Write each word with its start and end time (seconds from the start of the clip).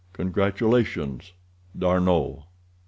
Congratulations. 0.13 1.33
D'ARNOT. 1.77 2.45